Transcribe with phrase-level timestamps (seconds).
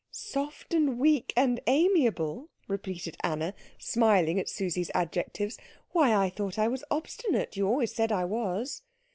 [0.13, 5.59] "Soft, and weak, and amiable!" repeated Anna, smiling at Susie's adjectives,
[5.91, 8.81] "why, I thought I was obstinate you always said I was."